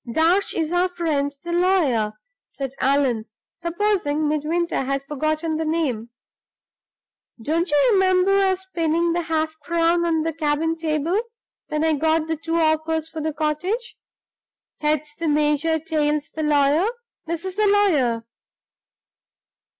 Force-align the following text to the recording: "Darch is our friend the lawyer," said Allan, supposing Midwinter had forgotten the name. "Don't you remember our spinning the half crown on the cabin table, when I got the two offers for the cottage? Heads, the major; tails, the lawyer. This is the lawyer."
"Darch 0.11 0.55
is 0.55 0.71
our 0.71 0.89
friend 0.89 1.31
the 1.43 1.51
lawyer," 1.53 2.13
said 2.49 2.73
Allan, 2.81 3.25
supposing 3.59 4.27
Midwinter 4.27 4.81
had 4.81 5.03
forgotten 5.03 5.57
the 5.57 5.63
name. 5.63 6.09
"Don't 7.39 7.69
you 7.69 7.89
remember 7.93 8.39
our 8.39 8.55
spinning 8.55 9.13
the 9.13 9.21
half 9.21 9.59
crown 9.59 10.03
on 10.03 10.23
the 10.23 10.33
cabin 10.33 10.75
table, 10.75 11.21
when 11.67 11.83
I 11.83 11.93
got 11.93 12.25
the 12.25 12.35
two 12.35 12.55
offers 12.55 13.07
for 13.07 13.21
the 13.21 13.31
cottage? 13.31 13.95
Heads, 14.79 15.13
the 15.19 15.27
major; 15.27 15.77
tails, 15.77 16.31
the 16.33 16.41
lawyer. 16.41 16.87
This 17.27 17.45
is 17.45 17.55
the 17.55 17.67
lawyer." 17.67 18.25